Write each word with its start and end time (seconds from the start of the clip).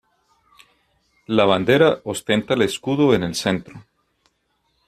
La 1.39 1.45
bandera 1.45 1.99
ostenta 2.05 2.55
el 2.55 2.63
escudo 2.63 3.13
en 3.13 3.21
el 3.21 3.35
centro. 3.35 3.83